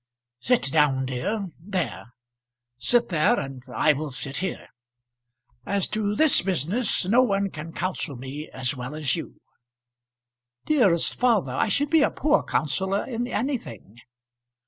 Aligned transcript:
"Sit 0.39 0.71
down, 0.71 1.05
dear; 1.05 1.51
there; 1.59 2.15
sit 2.79 3.09
there, 3.09 3.39
and 3.39 3.61
I 3.71 3.93
will 3.93 4.09
sit 4.09 4.37
here. 4.37 4.69
As 5.63 5.87
to 5.89 6.15
this 6.15 6.41
business, 6.41 7.05
no 7.05 7.21
one 7.21 7.51
can 7.51 7.71
counsel 7.71 8.15
me 8.15 8.49
as 8.51 8.75
well 8.75 8.95
as 8.95 9.15
you." 9.15 9.39
"Dearest 10.65 11.13
father, 11.13 11.53
I 11.53 11.67
should 11.67 11.91
be 11.91 12.01
a 12.01 12.09
poor 12.09 12.41
councillor 12.41 13.05
in 13.05 13.27
anything." 13.27 13.99